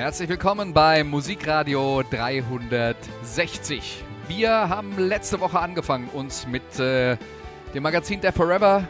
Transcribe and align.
Herzlich 0.00 0.30
willkommen 0.30 0.72
bei 0.72 1.04
Musikradio 1.04 2.02
360. 2.10 4.02
Wir 4.28 4.50
haben 4.50 4.96
letzte 4.96 5.40
Woche 5.40 5.60
angefangen, 5.60 6.08
uns 6.14 6.46
mit 6.46 6.80
äh, 6.80 7.18
dem 7.74 7.82
Magazin 7.82 8.18
Der 8.22 8.32
Forever 8.32 8.88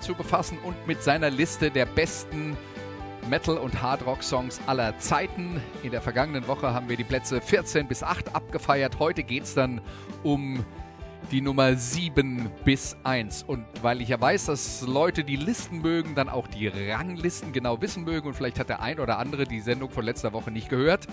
zu 0.00 0.14
befassen 0.14 0.58
und 0.62 0.86
mit 0.86 1.02
seiner 1.02 1.30
Liste 1.30 1.70
der 1.70 1.86
besten 1.86 2.54
Metal- 3.30 3.56
und 3.56 3.80
Hardrock-Songs 3.80 4.60
aller 4.66 4.98
Zeiten. 4.98 5.58
In 5.82 5.90
der 5.90 6.02
vergangenen 6.02 6.46
Woche 6.46 6.74
haben 6.74 6.86
wir 6.90 6.98
die 6.98 7.04
Plätze 7.04 7.40
14 7.40 7.88
bis 7.88 8.02
8 8.02 8.34
abgefeiert. 8.34 8.98
Heute 8.98 9.22
geht 9.22 9.44
es 9.44 9.54
dann 9.54 9.80
um 10.22 10.66
Nummer 11.40 11.76
7 11.76 12.50
bis 12.64 12.96
1. 13.04 13.44
Und 13.44 13.64
weil 13.82 14.00
ich 14.00 14.08
ja 14.08 14.20
weiß, 14.20 14.46
dass 14.46 14.82
Leute, 14.82 15.24
die 15.24 15.36
Listen 15.36 15.80
mögen, 15.80 16.14
dann 16.14 16.28
auch 16.28 16.46
die 16.46 16.68
Ranglisten 16.68 17.52
genau 17.52 17.80
wissen 17.80 18.04
mögen 18.04 18.28
und 18.28 18.34
vielleicht 18.34 18.58
hat 18.58 18.68
der 18.68 18.82
ein 18.82 19.00
oder 19.00 19.18
andere 19.18 19.44
die 19.44 19.60
Sendung 19.60 19.90
von 19.90 20.04
letzter 20.04 20.32
Woche 20.32 20.50
nicht 20.50 20.68
gehört, 20.68 21.06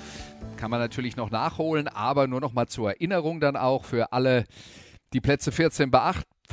kann 0.58 0.72
man 0.72 0.80
natürlich 0.80 1.16
noch 1.16 1.32
nachholen, 1.32 1.88
aber 1.88 2.28
nur 2.28 2.42
noch 2.42 2.54
mal 2.54 2.68
zur 2.68 2.90
Erinnerung 2.92 3.40
dann 3.40 3.56
auch 3.56 3.86
für 3.86 4.12
alle 4.12 4.46
die 5.14 5.22
Plätze 5.22 5.52
14 5.52 5.92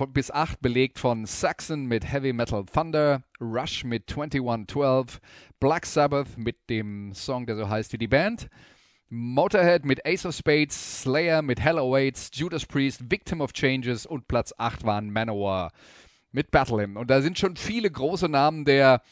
bis 0.08 0.30
8 0.30 0.60
belegt 0.60 0.98
von 0.98 1.26
Saxon 1.26 1.86
mit 1.86 2.10
Heavy 2.10 2.32
Metal 2.32 2.64
Thunder, 2.64 3.22
Rush 3.40 3.84
mit 3.84 4.10
2112, 4.10 5.20
Black 5.58 5.86
Sabbath 5.86 6.36
mit 6.36 6.56
dem 6.70 7.14
Song, 7.14 7.46
der 7.46 7.56
so 7.56 7.68
heißt 7.68 7.92
wie 7.92 7.98
die 7.98 8.08
Band, 8.08 8.48
Motorhead 9.08 9.84
mit 9.84 10.04
Ace 10.04 10.26
of 10.26 10.34
Spades, 10.34 11.02
Slayer 11.02 11.42
mit 11.42 11.60
Hell 11.60 11.78
Awaits, 11.78 12.30
Judas 12.34 12.66
Priest, 12.66 13.10
Victim 13.10 13.40
of 13.40 13.52
Changes 13.52 14.04
und 14.04 14.26
Platz 14.26 14.52
8 14.58 14.84
waren 14.84 15.10
Manowar 15.10 15.70
mit 16.32 16.50
Battle 16.50 16.82
Hymn. 16.82 16.96
Und 16.96 17.08
da 17.08 17.22
sind 17.22 17.38
schon 17.38 17.56
viele 17.56 17.90
große 17.90 18.28
Namen 18.28 18.64
der 18.64 19.02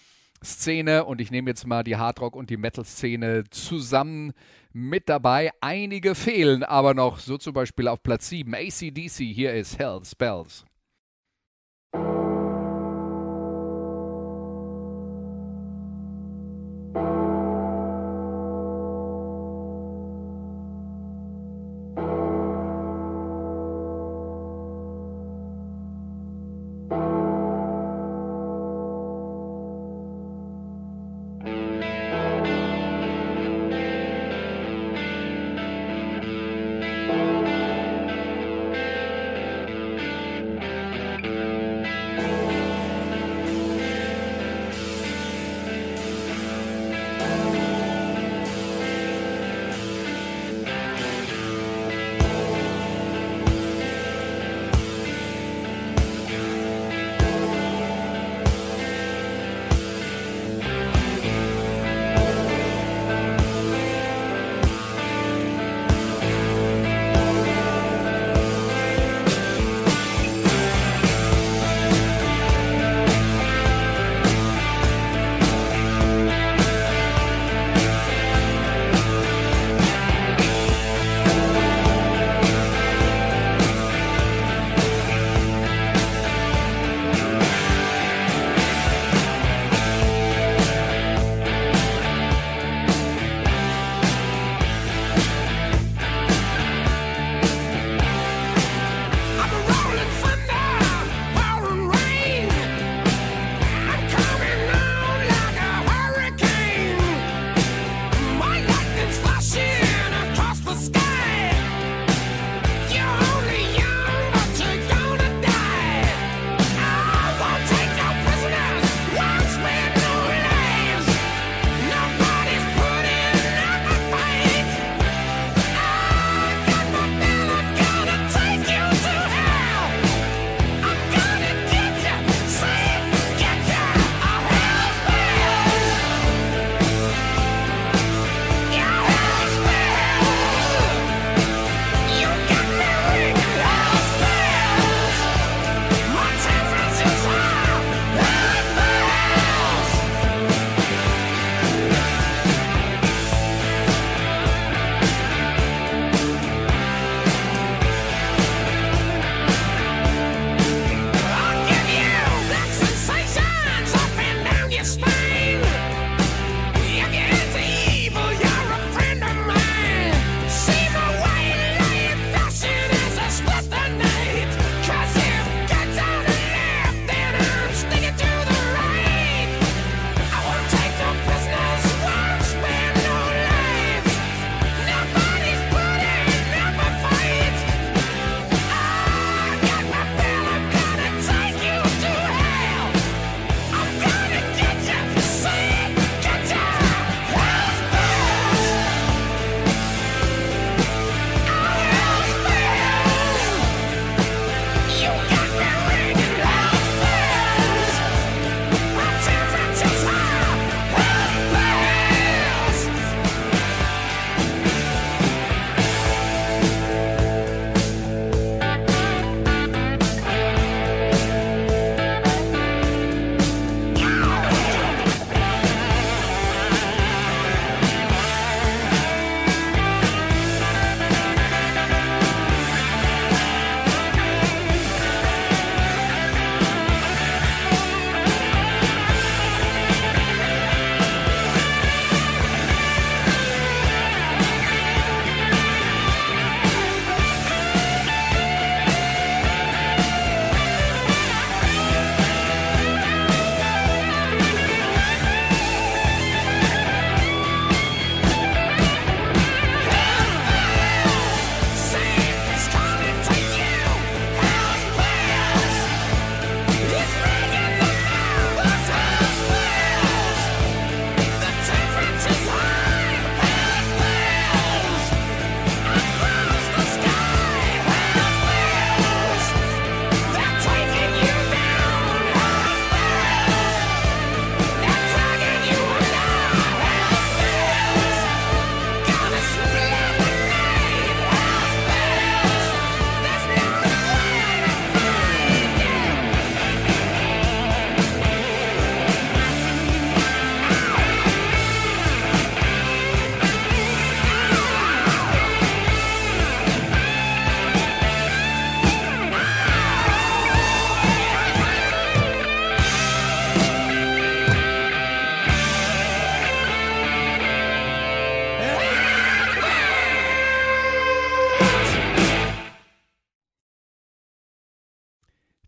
Szene 0.44 1.04
und 1.04 1.20
ich 1.20 1.30
nehme 1.30 1.50
jetzt 1.50 1.66
mal 1.66 1.84
die 1.84 1.96
Hardrock 1.96 2.36
und 2.36 2.50
die 2.50 2.56
Metal-Szene 2.56 3.44
zusammen 3.50 4.32
mit 4.72 5.08
dabei. 5.08 5.52
Einige 5.60 6.14
fehlen 6.14 6.64
aber 6.64 6.94
noch, 6.94 7.18
so 7.20 7.38
zum 7.38 7.54
Beispiel 7.54 7.88
auf 7.88 8.02
Platz 8.02 8.28
7 8.28 8.52
ACDC, 8.54 9.32
hier 9.32 9.54
ist 9.54 9.78
Hell's 9.78 10.14
Bells. 10.14 10.64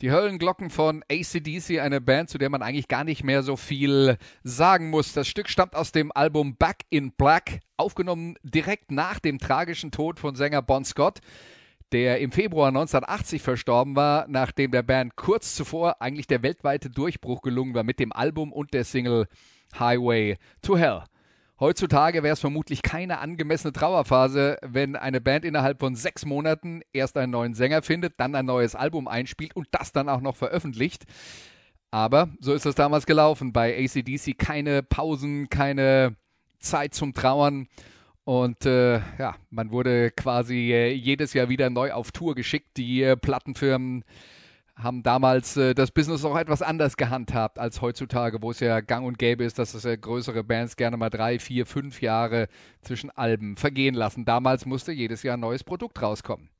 Die 0.07 0.13
Höllenglocken 0.13 0.71
von 0.71 1.03
ACDC, 1.11 1.81
eine 1.81 2.01
Band, 2.01 2.31
zu 2.31 2.39
der 2.39 2.49
man 2.49 2.63
eigentlich 2.63 2.87
gar 2.87 3.03
nicht 3.03 3.25
mehr 3.25 3.43
so 3.43 3.57
viel 3.57 4.19
sagen 4.45 4.89
muss. 4.89 5.13
Das 5.13 5.27
Stück 5.27 5.49
stammt 5.49 5.75
aus 5.75 5.91
dem 5.91 6.13
Album 6.15 6.55
Back 6.55 6.85
in 6.91 7.11
Black, 7.11 7.59
aufgenommen 7.77 8.37
direkt 8.45 8.93
nach 8.93 9.19
dem 9.19 9.41
tragischen 9.41 9.91
Tod 9.91 10.21
von 10.21 10.37
Sänger 10.37 10.63
Bon 10.63 10.85
Scott, 10.85 11.19
der 11.91 12.21
im 12.21 12.31
Februar 12.31 12.69
1980 12.69 13.43
verstorben 13.43 13.97
war, 13.97 14.27
nachdem 14.29 14.71
der 14.71 14.85
Band 14.85 15.17
kurz 15.17 15.57
zuvor 15.57 16.01
eigentlich 16.01 16.29
der 16.29 16.45
weltweite 16.45 16.89
Durchbruch 16.89 17.43
gelungen 17.43 17.75
war 17.75 17.83
mit 17.83 17.99
dem 17.99 18.13
Album 18.13 18.53
und 18.53 18.75
der 18.75 18.85
Single 18.85 19.27
Highway 19.77 20.37
to 20.63 20.79
Hell. 20.79 21.03
Heutzutage 21.59 22.23
wäre 22.23 22.35
es 22.35 22.41
vermutlich 22.41 22.83
keine 22.83 23.19
angemessene 23.19 23.73
Trauerphase, 23.73 24.59
wenn 24.63 24.95
eine 24.95 25.23
Band 25.23 25.45
innerhalb 25.45 25.81
von 25.81 25.95
sechs 25.95 26.27
Monaten 26.27 26.83
erst 26.93 27.17
einen 27.17 27.33
neuen 27.33 27.55
Sänger 27.55 27.81
findet, 27.81 28.21
dann 28.21 28.35
ein 28.35 28.45
neues 28.45 28.75
Album 28.75 29.09
einspielt 29.09 29.57
und 29.57 29.67
das 29.71 29.93
dann 29.93 30.11
auch 30.11 30.21
noch 30.21 30.37
veröffentlicht. 30.37 31.05
Aber 31.91 32.29
so 32.41 32.53
ist 32.53 32.67
es 32.67 32.75
damals 32.75 33.07
gelaufen. 33.07 33.55
Bei 33.55 33.75
ACDC 33.75 34.39
keine 34.39 34.83
Pausen, 34.83 35.49
keine 35.49 36.17
Zeit 36.59 36.93
zum 36.93 37.15
Trauern. 37.15 37.69
Und 38.25 38.67
äh, 38.67 38.99
ja, 39.19 39.37
man 39.49 39.71
wurde 39.71 40.11
quasi 40.11 40.73
äh, 40.73 40.93
jedes 40.93 41.33
Jahr 41.33 41.49
wieder 41.49 41.71
neu 41.71 41.93
auf 41.93 42.13
Tour 42.13 42.35
geschickt. 42.35 42.77
Die 42.77 43.03
äh, 43.03 43.17
Plattenfirmen 43.17 44.05
haben 44.77 45.03
damals 45.03 45.57
äh, 45.57 45.75
das 45.75 45.91
Business 45.91 46.25
auch 46.25 46.37
etwas 46.37 46.63
anders 46.63 46.97
gehandhabt 46.97 47.59
als 47.59 47.81
heutzutage, 47.81 48.43
wo 48.43 48.51
es 48.51 48.61
ja 48.61 48.81
gang 48.81 49.07
und 49.07 49.19
gäbe 49.19 49.45
ist, 49.45 49.59
dass 49.59 49.75
es 49.75 49.85
äh, 49.85 49.97
größere 49.97 50.45
Bands 50.45 50.77
gerne 50.77 50.97
mal 50.97 51.11
drei, 51.11 51.39
vier, 51.39 51.65
fünf 51.65 52.03
Jahre 52.03 52.49
zwischen 52.83 53.11
Alben 53.11 53.57
vergehen 53.57 53.95
lassen. 53.95 54.25
Damals 54.25 54.67
musste 54.67 54.93
jedes 54.93 55.23
Jahr 55.23 55.37
ein 55.37 55.41
neues 55.41 55.65
Produkt 55.65 56.01
rauskommen. 56.03 56.51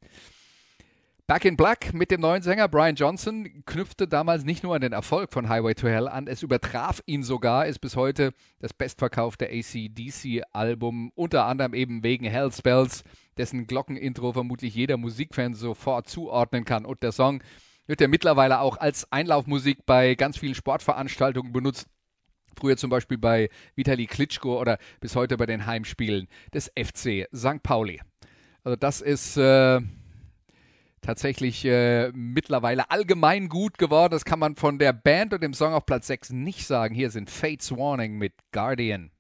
Back 1.29 1.45
in 1.45 1.57
Black 1.57 1.93
mit 1.93 2.13
dem 2.13 2.21
neuen 2.21 2.41
Sänger 2.41 2.69
Brian 2.69 2.95
Johnson 2.95 3.65
knüpfte 3.67 4.07
damals 4.07 4.45
nicht 4.45 4.63
nur 4.63 4.77
an 4.77 4.81
den 4.81 4.93
Erfolg 4.93 5.33
von 5.33 5.49
Highway 5.49 5.75
to 5.75 5.89
Hell 5.89 6.07
an, 6.07 6.29
es 6.29 6.45
übertraf 6.45 7.03
ihn 7.05 7.25
sogar, 7.25 7.67
ist 7.67 7.81
bis 7.81 7.97
heute 7.97 8.33
das 8.61 8.73
bestverkaufte 8.73 9.49
ACDC-Album, 9.51 11.11
unter 11.17 11.47
anderem 11.47 11.75
eben 11.75 12.05
wegen 12.05 12.27
Hell 12.27 12.53
Spells, 12.53 13.03
dessen 13.37 13.67
Glockenintro 13.67 14.33
vermutlich 14.35 14.77
jeder 14.77 14.99
Musikfan 14.99 15.55
sofort 15.55 16.09
zuordnen 16.09 16.65
kann. 16.65 16.85
Und 16.85 17.03
der 17.03 17.11
Song 17.11 17.43
wird 17.87 18.01
ja 18.01 18.09
mittlerweile 18.09 18.61
auch 18.61 18.77
als 18.79 19.11
Einlaufmusik 19.13 19.87
bei 19.87 20.15
ganz 20.15 20.39
vielen 20.39 20.55
Sportveranstaltungen 20.55 21.53
benutzt. 21.53 21.87
Früher 22.59 22.77
zum 22.77 22.91
Beispiel 22.91 23.19
bei 23.19 23.51
Vitali 23.75 24.07
Klitschko 24.07 24.59
oder 24.61 24.79
bis 25.01 25.15
heute 25.15 25.37
bei 25.37 25.47
den 25.47 25.67
Heimspielen 25.67 26.29
des 26.55 26.73
FC 26.77 27.29
St. 27.35 27.63
Pauli. 27.63 28.01
Also 28.65 28.77
das 28.77 29.03
ist 29.03 29.37
äh, 29.37 29.81
tatsächlich 31.03 31.65
äh, 31.65 32.11
mittlerweile 32.13 32.91
allgemein 32.91 33.49
gut 33.49 33.79
geworden. 33.79 34.13
Das 34.13 34.25
kann 34.25 34.39
man 34.39 34.57
von 34.57 34.79
der 34.79 34.93
Band 34.93 35.35
und 35.35 35.43
dem 35.43 35.55
Song 35.55 35.75
auf 35.75 35.87
Platz 35.87 36.07
6 36.09 36.31
nicht 36.31 36.67
sagen. 36.67 36.95
Hier 36.95 37.11
sind 37.11 37.31
Fates 37.31 37.71
Warning 37.73 38.17
mit 38.17 38.33
Guardian. 38.53 39.11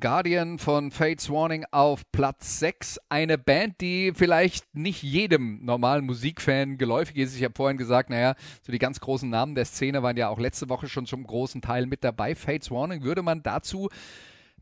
Guardian 0.00 0.58
von 0.58 0.90
Fates 0.90 1.28
Warning 1.28 1.66
auf 1.72 2.10
Platz 2.10 2.58
6. 2.58 2.98
Eine 3.10 3.36
Band, 3.36 3.82
die 3.82 4.12
vielleicht 4.14 4.74
nicht 4.74 5.02
jedem 5.02 5.62
normalen 5.62 6.06
Musikfan 6.06 6.78
geläufig 6.78 7.18
ist. 7.18 7.36
Ich 7.36 7.44
habe 7.44 7.52
vorhin 7.54 7.76
gesagt, 7.76 8.08
naja, 8.08 8.34
so 8.62 8.72
die 8.72 8.78
ganz 8.78 9.00
großen 9.00 9.28
Namen 9.28 9.54
der 9.54 9.66
Szene 9.66 10.02
waren 10.02 10.16
ja 10.16 10.30
auch 10.30 10.38
letzte 10.38 10.70
Woche 10.70 10.88
schon 10.88 11.04
zum 11.04 11.26
großen 11.26 11.60
Teil 11.60 11.84
mit 11.84 12.02
dabei. 12.02 12.34
Fates 12.34 12.70
Warning 12.70 13.02
würde 13.02 13.22
man 13.22 13.42
dazu 13.42 13.90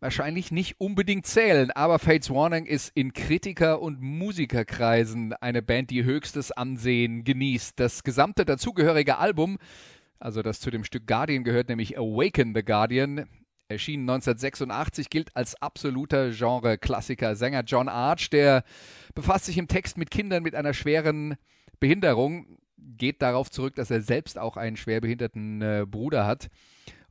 wahrscheinlich 0.01 0.51
nicht 0.51 0.81
unbedingt 0.81 1.27
zählen, 1.27 1.71
aber 1.71 2.01
Fates 2.01 2.31
Warning 2.31 2.67
ist 2.67 2.91
in 2.97 3.13
Kritiker- 3.13 3.81
und 3.81 4.01
Musikerkreisen 4.01 5.35
eine 5.35 5.63
Band, 5.63 5.91
die 5.91 6.03
höchstes 6.03 6.51
Ansehen 6.51 7.23
genießt. 7.23 7.79
Das 7.79 8.03
gesamte 8.03 8.45
dazugehörige 8.45 9.19
Album, 9.19 9.59
also 10.19 10.43
das 10.43 10.59
zu 10.59 10.73
dem 10.73 10.83
Stück 10.83 11.07
Guardian 11.07 11.45
gehört, 11.45 11.69
nämlich 11.69 11.97
Awaken 11.97 12.57
the 12.57 12.65
Guardian, 12.65 13.29
Erschien 13.71 14.01
1986, 14.01 15.11
gilt 15.11 15.37
als 15.37 15.61
absoluter 15.61 16.31
Genre-Klassiker. 16.31 17.37
Sänger 17.37 17.65
John 17.67 17.91
Arch, 17.91 18.31
der 18.31 18.65
befasst 19.15 19.45
sich 19.45 19.59
im 19.59 19.69
Text 19.69 19.99
mit 19.99 20.11
Kindern 20.11 20.43
mit 20.43 20.55
einer 20.55 20.73
schweren 20.73 21.37
Behinderung, 21.79 22.57
geht 22.79 23.21
darauf 23.21 23.51
zurück, 23.51 23.75
dass 23.75 23.91
er 23.91 24.01
selbst 24.01 24.39
auch 24.39 24.57
einen 24.57 24.79
schwerbehinderten 24.79 25.61
äh, 25.61 25.87
Bruder 25.87 26.25
hat. 26.25 26.49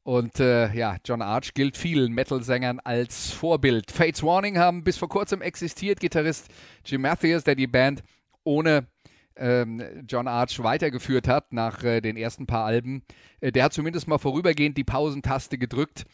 Und 0.01 0.39
äh, 0.39 0.73
ja, 0.73 0.97
John 1.05 1.21
Arch 1.21 1.53
gilt 1.53 1.77
vielen 1.77 2.11
Metal-Sängern 2.13 2.79
als 2.79 3.29
Vorbild. 3.29 3.91
Fates 3.91 4.23
Warning 4.23 4.57
haben 4.57 4.83
bis 4.83 4.97
vor 4.97 5.09
kurzem 5.09 5.43
existiert. 5.43 5.99
Gitarrist 5.99 6.47
Jim 6.83 7.01
Matthews, 7.01 7.43
der 7.43 7.53
die 7.53 7.67
Band 7.67 8.01
ohne 8.43 8.87
ähm, 9.35 9.83
John 10.07 10.27
Arch 10.27 10.57
weitergeführt 10.63 11.27
hat 11.27 11.53
nach 11.53 11.83
äh, 11.83 12.01
den 12.01 12.17
ersten 12.17 12.47
paar 12.47 12.65
Alben, 12.65 13.03
äh, 13.41 13.51
der 13.51 13.65
hat 13.65 13.73
zumindest 13.73 14.07
mal 14.07 14.17
vorübergehend 14.17 14.75
die 14.75 14.83
Pausentaste 14.83 15.59
gedrückt 15.59 16.05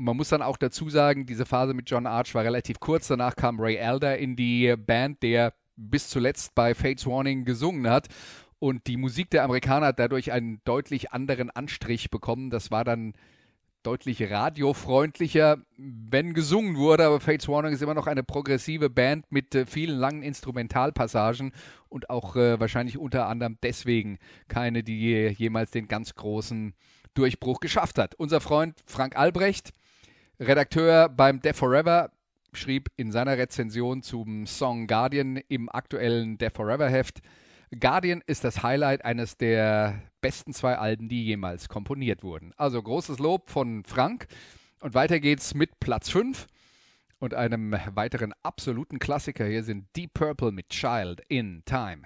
man 0.00 0.16
muss 0.16 0.30
dann 0.30 0.40
auch 0.40 0.56
dazu 0.56 0.88
sagen, 0.88 1.26
diese 1.26 1.44
Phase 1.44 1.74
mit 1.74 1.90
John 1.90 2.06
Arch 2.06 2.34
war 2.34 2.42
relativ 2.42 2.80
kurz. 2.80 3.08
Danach 3.08 3.36
kam 3.36 3.60
Ray 3.60 3.76
Elder 3.76 4.16
in 4.16 4.34
die 4.34 4.74
Band, 4.76 5.22
der 5.22 5.52
bis 5.76 6.08
zuletzt 6.08 6.54
bei 6.54 6.74
Fates 6.74 7.06
Warning 7.06 7.44
gesungen 7.44 7.88
hat. 7.88 8.08
Und 8.58 8.86
die 8.86 8.96
Musik 8.96 9.30
der 9.30 9.44
Amerikaner 9.44 9.86
hat 9.88 9.98
dadurch 9.98 10.32
einen 10.32 10.62
deutlich 10.64 11.12
anderen 11.12 11.50
Anstrich 11.50 12.10
bekommen. 12.10 12.48
Das 12.48 12.70
war 12.70 12.82
dann 12.82 13.12
deutlich 13.82 14.30
radiofreundlicher, 14.30 15.58
wenn 15.76 16.32
gesungen 16.32 16.76
wurde. 16.76 17.04
Aber 17.04 17.20
Fates 17.20 17.48
Warning 17.48 17.74
ist 17.74 17.82
immer 17.82 17.94
noch 17.94 18.06
eine 18.06 18.22
progressive 18.22 18.88
Band 18.88 19.30
mit 19.30 19.54
äh, 19.54 19.66
vielen 19.66 19.98
langen 19.98 20.22
Instrumentalpassagen 20.22 21.52
und 21.90 22.08
auch 22.08 22.36
äh, 22.36 22.58
wahrscheinlich 22.58 22.96
unter 22.96 23.26
anderem 23.26 23.58
deswegen 23.62 24.18
keine, 24.48 24.82
die 24.82 25.28
jemals 25.28 25.72
den 25.72 25.88
ganz 25.88 26.14
großen 26.14 26.74
Durchbruch 27.12 27.60
geschafft 27.60 27.98
hat. 27.98 28.14
Unser 28.14 28.40
Freund 28.40 28.80
Frank 28.86 29.16
Albrecht 29.16 29.72
Redakteur 30.40 31.10
beim 31.10 31.42
Death 31.42 31.56
Forever 31.56 32.10
schrieb 32.54 32.88
in 32.96 33.12
seiner 33.12 33.36
Rezension 33.36 34.02
zum 34.02 34.46
Song 34.46 34.86
Guardian 34.86 35.36
im 35.48 35.68
aktuellen 35.68 36.38
Death 36.38 36.56
Forever 36.56 36.88
Heft, 36.88 37.20
Guardian 37.78 38.22
ist 38.26 38.42
das 38.42 38.62
Highlight 38.62 39.04
eines 39.04 39.36
der 39.36 40.02
besten 40.22 40.54
zwei 40.54 40.76
Alben, 40.76 41.10
die 41.10 41.24
jemals 41.24 41.68
komponiert 41.68 42.22
wurden. 42.22 42.52
Also 42.56 42.82
großes 42.82 43.18
Lob 43.18 43.50
von 43.50 43.84
Frank. 43.84 44.28
Und 44.80 44.94
weiter 44.94 45.20
geht's 45.20 45.54
mit 45.54 45.78
Platz 45.78 46.08
5 46.08 46.46
und 47.18 47.34
einem 47.34 47.76
weiteren 47.94 48.32
absoluten 48.42 48.98
Klassiker. 48.98 49.44
Hier 49.44 49.62
sind 49.62 49.94
Deep 49.94 50.14
Purple 50.14 50.52
mit 50.52 50.70
Child 50.70 51.20
in 51.28 51.62
Time. 51.66 52.02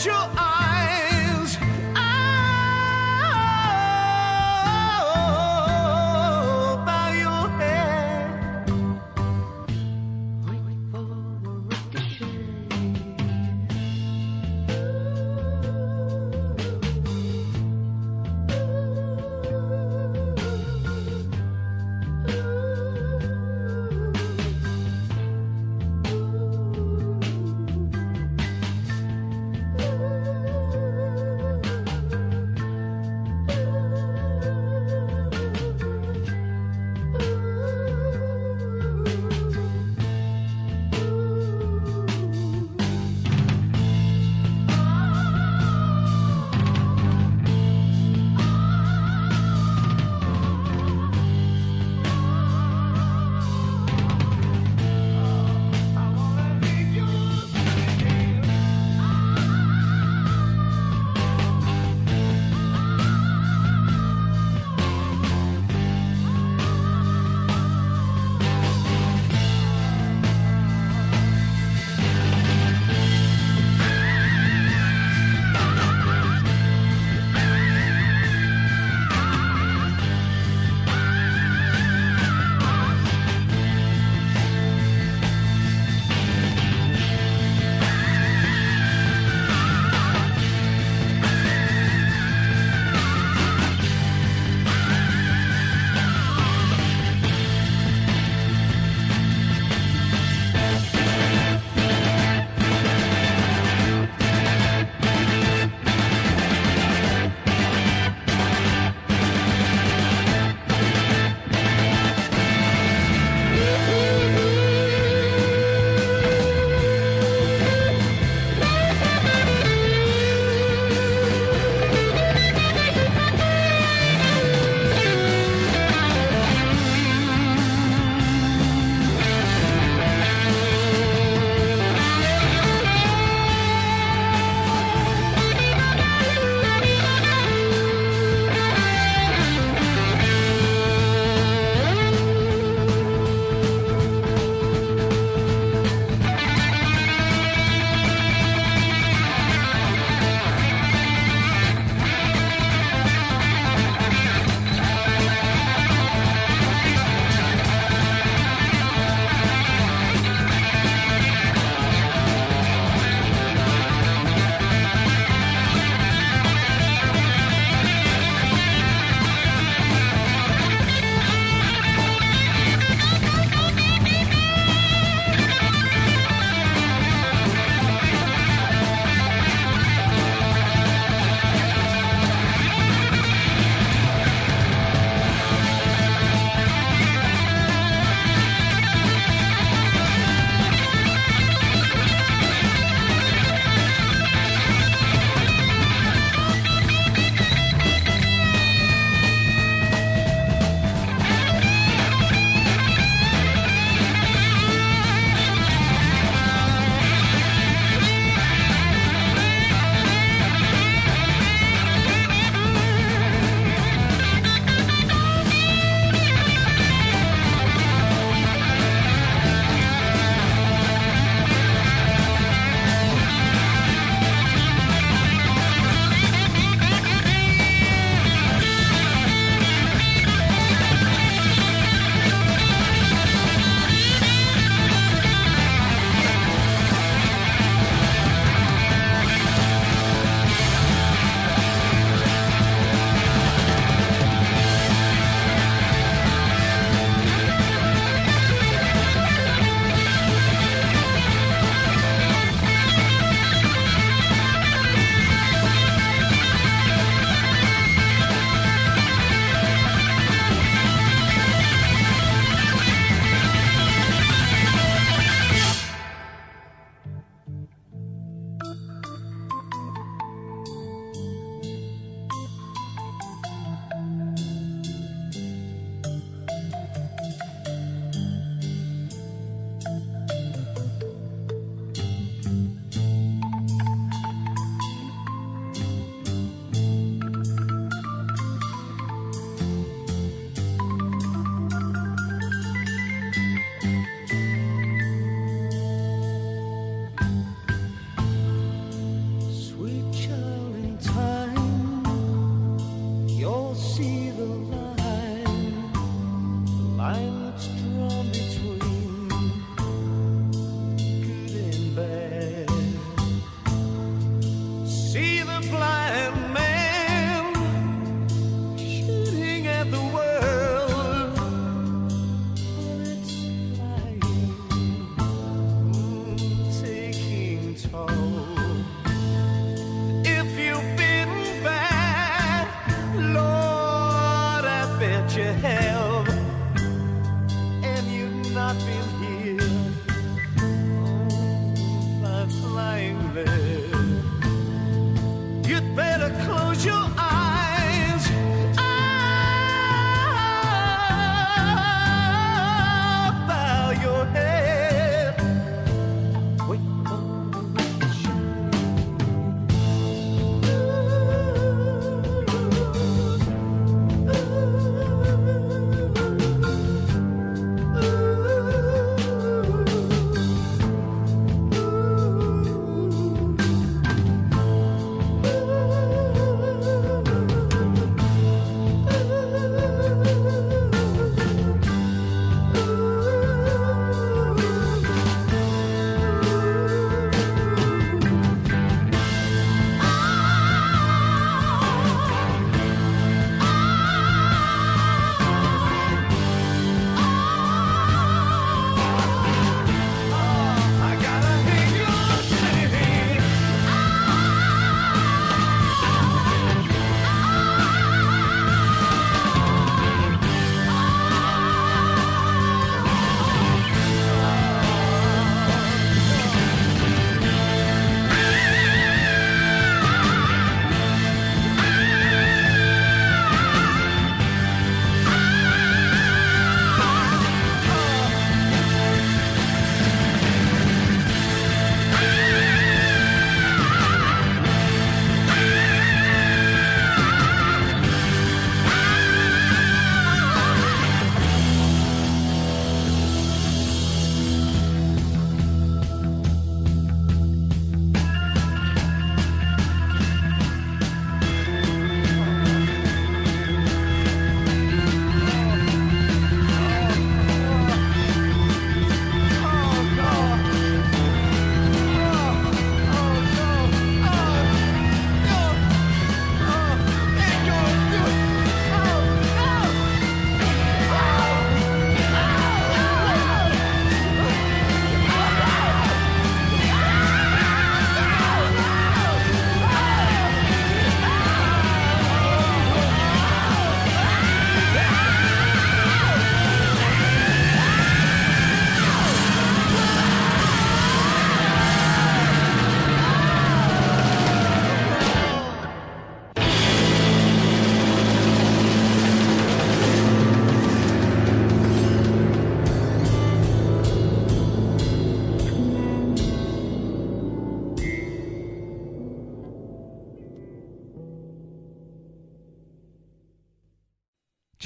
unusual. 0.00 0.49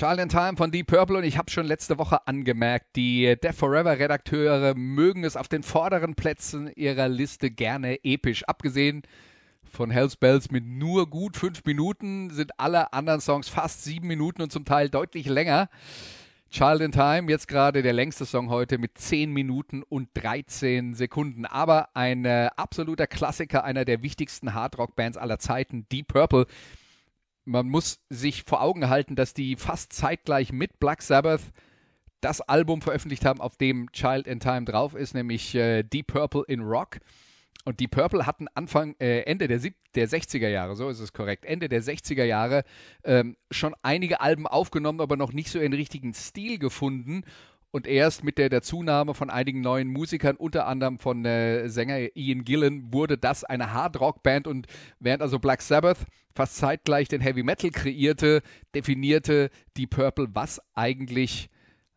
Child 0.05 0.21
in 0.21 0.29
Time 0.29 0.57
von 0.59 0.71
Deep 0.71 0.89
Purple 0.89 1.17
und 1.17 1.25
ich 1.25 1.39
habe 1.39 1.51
schon 1.51 1.65
letzte 1.65 1.97
Woche 1.97 2.27
angemerkt, 2.27 2.95
die 2.95 3.37
Death 3.43 3.55
Forever 3.55 3.99
Redakteure 3.99 4.75
mögen 4.75 5.25
es 5.25 5.35
auf 5.35 5.49
den 5.49 5.63
vorderen 5.63 6.15
Plätzen 6.15 6.71
ihrer 6.77 7.09
Liste 7.09 7.51
gerne 7.51 8.05
episch. 8.05 8.45
Abgesehen 8.45 9.01
von 9.63 9.91
Hells 9.91 10.17
Bells 10.17 10.51
mit 10.51 10.67
nur 10.67 11.09
gut 11.09 11.39
fünf 11.39 11.65
Minuten 11.65 12.29
sind 12.29 12.61
alle 12.61 12.93
anderen 12.93 13.23
Songs 13.23 13.49
fast 13.49 13.83
sieben 13.85 14.07
Minuten 14.07 14.43
und 14.43 14.53
zum 14.53 14.67
Teil 14.67 14.91
deutlich 14.91 15.25
länger. 15.25 15.71
Child 16.51 16.83
in 16.83 16.93
Time, 16.93 17.31
jetzt 17.31 17.49
gerade 17.49 17.83
der 17.83 17.95
längste 17.95 18.27
Song 18.27 18.51
heute 18.51 18.77
mit 18.77 18.99
10 18.99 19.33
Minuten 19.33 19.83
und 19.83 20.11
13 20.13 20.93
Sekunden. 20.93 21.47
Aber 21.47 21.89
ein 21.95 22.27
äh, 22.27 22.51
absoluter 22.57 23.07
Klassiker 23.07 23.65
einer 23.65 23.87
der 23.87 24.03
wichtigsten 24.03 24.53
Hardrock-Bands 24.53 25.17
aller 25.17 25.39
Zeiten, 25.39 25.87
Deep 25.91 26.09
Purple. 26.09 26.47
Man 27.45 27.69
muss 27.69 28.01
sich 28.09 28.45
vor 28.45 28.63
Augen 28.63 28.89
halten, 28.89 29.17
dass 29.17 29.35
die 29.35 29.57
fast 29.57 29.93
zeitgleich 29.93 30.53
mit 30.53 30.79
Black 30.79 31.03
Sabbath 31.03 31.53
das 32.21 32.41
Album 32.41 32.81
veröffentlicht 32.81 33.25
haben, 33.25 33.41
auf 33.41 33.57
dem 33.57 33.93
Child 33.93 34.27
in 34.27 34.41
Time 34.41 34.65
drauf 34.65 34.95
ist, 34.95 35.15
nämlich 35.15 35.55
äh, 35.55 35.83
Deep 35.83 36.07
Purple 36.07 36.45
in 36.49 36.63
Rock. 36.63 37.01
Und 37.67 37.81
die 37.81 37.89
Purple 37.89 38.27
hatten 38.27 38.47
Anfang, 38.55 38.95
äh, 38.99 39.21
Ende 39.23 39.49
der, 39.49 39.59
der 39.95 40.09
60er 40.09 40.49
Jahre, 40.49 40.77
so 40.77 40.89
ist 40.89 41.01
es 41.01 41.13
korrekt, 41.13 41.45
Ende 41.47 41.69
der 41.69 41.83
60er 41.83 42.25
Jahre 42.25 42.65
ähm, 43.05 43.37
schon 43.51 43.75
einige 43.83 44.21
Alben 44.21 44.47
aufgenommen, 44.47 45.01
aber 45.01 45.17
noch 45.17 45.33
nicht 45.33 45.51
so 45.51 45.59
ihren 45.59 45.73
richtigen 45.73 46.13
Stil 46.13 46.59
gefunden. 46.59 47.25
Und 47.75 47.89
erst 47.89 48.23
mit 48.23 48.39
der, 48.39 48.51
der 48.51 48.63
Zunahme 48.63 49.15
von 49.15 49.31
einigen 49.31 49.61
neuen 49.61 49.89
Musikern, 49.89 50.37
unter 50.37 50.69
anderem 50.69 51.01
von 51.01 51.25
äh, 51.25 51.69
Sänger 51.69 52.17
Ian 52.17 52.45
Gillen, 52.45 52.93
wurde 52.93 53.19
das 53.19 53.43
eine 53.43 53.73
Hard-Rock-Band. 53.73 54.47
Und 54.47 54.69
während 55.01 55.23
also 55.23 55.41
Black 55.41 55.61
Sabbath 55.61 55.99
fast 56.37 56.55
zeitgleich 56.55 57.09
den 57.09 57.21
Heavy 57.21 57.43
Metal 57.43 57.71
kreierte, 57.71 58.43
definierte 58.77 59.51
die 59.77 59.89
Purple, 59.89 60.29
was 60.35 60.63
eigentlich 60.75 61.51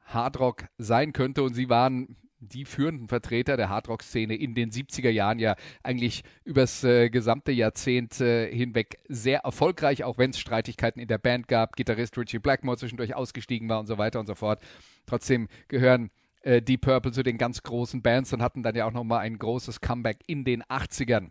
Hard 0.05 0.39
Rock 0.39 0.65
sein 0.79 1.13
könnte. 1.13 1.43
Und 1.43 1.53
sie 1.53 1.69
waren 1.69 2.17
die 2.39 2.65
führenden 2.65 3.07
Vertreter 3.07 3.57
der 3.57 3.69
Hardrock-Szene 3.69 4.35
in 4.35 4.53
den 4.53 4.71
70er 4.71 5.09
Jahren 5.09 5.39
ja 5.39 5.55
eigentlich 5.83 6.23
übers 6.43 6.83
äh, 6.83 7.09
gesamte 7.09 7.51
Jahrzehnt 7.51 8.19
äh, 8.21 8.53
hinweg 8.53 8.99
sehr 9.07 9.39
erfolgreich, 9.39 10.03
auch 10.03 10.17
wenn 10.17 10.31
es 10.31 10.39
Streitigkeiten 10.39 10.99
in 10.99 11.07
der 11.07 11.17
Band 11.17 11.47
gab, 11.47 11.75
Gitarrist 11.75 12.17
Richie 12.17 12.39
Blackmore 12.39 12.77
zwischendurch 12.77 13.15
ausgestiegen 13.15 13.67
war 13.69 13.79
und 13.79 13.87
so 13.87 13.97
weiter 13.97 14.19
und 14.19 14.27
so 14.27 14.35
fort. 14.35 14.61
Trotzdem 15.05 15.47
gehören 15.67 16.11
äh, 16.41 16.61
Deep 16.61 16.81
Purple 16.81 17.11
zu 17.11 17.23
den 17.23 17.37
ganz 17.37 17.63
großen 17.63 18.01
Bands 18.01 18.33
und 18.33 18.41
hatten 18.41 18.63
dann 18.63 18.75
ja 18.75 18.85
auch 18.85 18.93
nochmal 18.93 19.19
ein 19.19 19.37
großes 19.37 19.81
Comeback 19.81 20.19
in 20.27 20.43
den 20.43 20.63
80ern. 20.63 21.29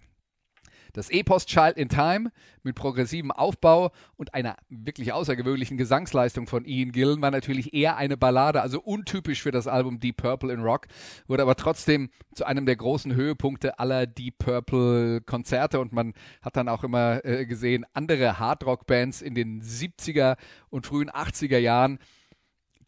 Das 0.93 1.11
Epos 1.11 1.47
Child 1.47 1.77
in 1.77 1.89
Time 1.89 2.31
mit 2.63 2.75
progressivem 2.75 3.31
Aufbau 3.31 3.93
und 4.17 4.35
einer 4.35 4.57
wirklich 4.69 5.13
außergewöhnlichen 5.13 5.77
Gesangsleistung 5.77 6.47
von 6.47 6.65
Ian 6.65 6.93
Gillen 6.93 7.23
war 7.23 7.31
natürlich 7.31 7.75
eher 7.75 7.97
eine 7.97 8.17
Ballade, 8.17 8.61
also 8.61 8.81
untypisch 8.81 9.43
für 9.43 9.51
das 9.51 9.67
Album 9.67 10.01
Deep 10.01 10.17
Purple 10.19 10.53
in 10.53 10.61
Rock, 10.61 10.87
wurde 11.27 11.43
aber 11.43 11.57
trotzdem 11.57 12.11
zu 12.35 12.45
einem 12.45 12.67
der 12.67 12.77
großen 12.77 13.15
Höhepunkte 13.15 13.79
aller 13.79 14.07
Deep 14.07 14.39
Purple 14.39 15.21
Konzerte 15.23 15.81
und 15.81 15.93
man 15.93 16.15
hat 16.43 16.57
dann 16.57 16.69
auch 16.69 16.85
immer 16.85 17.25
äh, 17.25 17.47
gesehen, 17.47 17.87
andere 17.93 18.39
Hardrock-Bands 18.39 19.23
in 19.23 19.35
den 19.35 19.63
70er 19.63 20.37
und 20.71 20.87
frühen 20.87 21.11
80er 21.11 21.59
Jahren 21.59 21.99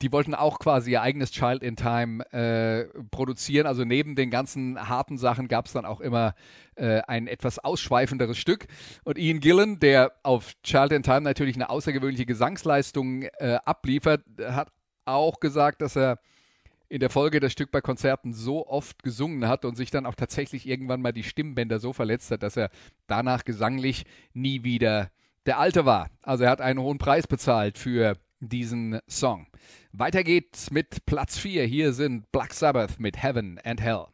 die 0.03 0.13
wollten 0.13 0.35
auch 0.35 0.59
quasi 0.59 0.93
ihr 0.93 1.03
eigenes 1.03 1.31
Child 1.31 1.63
in 1.63 1.77
Time 1.77 2.25
äh, 2.33 2.85
produzieren. 3.11 3.67
Also 3.67 3.85
neben 3.85 4.15
den 4.15 4.31
ganzen 4.31 4.89
harten 4.89 5.19
Sachen 5.19 5.49
gab 5.49 5.67
es 5.67 5.73
dann 5.73 5.85
auch 5.85 6.01
immer 6.01 6.35
äh, 6.77 7.01
ein 7.01 7.27
etwas 7.27 7.59
ausschweifenderes 7.59 8.39
Stück. 8.39 8.67
Und 9.05 9.19
Ian 9.19 9.41
Gillen, 9.41 9.81
der 9.81 10.13
auf 10.23 10.53
Child 10.63 10.93
in 10.93 11.03
Time 11.03 11.23
natürlich 11.23 11.57
eine 11.57 11.71
außergewöhnliche 11.71 12.27
Gesangsleistung 12.27 13.23
äh, 13.23 13.59
abliefert, 13.65 14.23
hat 14.41 14.71
auch 15.05 15.41
gesagt, 15.41 15.83
dass 15.83 15.97
er 15.97 16.21
in 16.89 17.01
der 17.01 17.11
Folge 17.11 17.41
das 17.41 17.53
Stück 17.53 17.71
bei 17.71 17.81
Konzerten 17.81 18.33
so 18.33 18.67
oft 18.67 19.03
gesungen 19.03 19.47
hat 19.49 19.65
und 19.65 19.77
sich 19.77 19.91
dann 19.91 20.07
auch 20.07 20.15
tatsächlich 20.15 20.67
irgendwann 20.67 21.03
mal 21.03 21.13
die 21.13 21.25
Stimmbänder 21.25 21.81
so 21.81 21.93
verletzt 21.93 22.31
hat, 22.31 22.43
dass 22.43 22.57
er 22.57 22.71
danach 23.07 23.45
gesanglich 23.45 24.05
nie 24.33 24.65
wieder 24.65 25.11
der 25.45 25.59
Alte 25.59 25.85
war. 25.85 26.09
Also 26.23 26.45
er 26.45 26.51
hat 26.51 26.61
einen 26.61 26.81
hohen 26.81 26.99
Preis 26.99 27.27
bezahlt 27.27 27.79
für 27.79 28.17
diesen 28.41 29.01
Song. 29.07 29.47
Weiter 29.93 30.25
geht's 30.25 30.71
mit 30.71 31.07
Platz 31.07 31.39
4. 31.39 31.65
Hier 31.65 31.93
sind 31.93 32.31
Black 32.33 32.53
Sabbath 32.53 32.99
mit 32.99 33.17
Heaven 33.17 33.59
and 33.65 33.81
Hell. 33.81 34.07